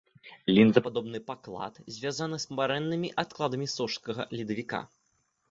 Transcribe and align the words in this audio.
Лінзападобны 0.57 1.19
паклад 1.27 1.73
звязаны 1.97 2.41
з 2.45 2.57
марэннымі 2.61 3.13
адкладамі 3.25 3.71
сожскага 3.77 4.21
ледавіка. 4.39 4.83